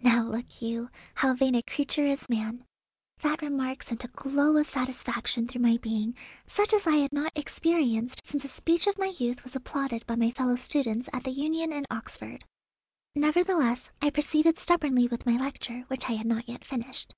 [0.00, 2.64] Now, look you, how vain a creature is man.
[3.20, 6.16] That remark sent a glow of satisfaction through my being
[6.48, 10.16] such as I had not experienced since a speech of my youth was applauded by
[10.16, 12.44] my fellow students at the Union in Oxford.
[13.14, 17.14] Nevertheless, I proceeded stubbornly with my lecture, which I had not yet finished.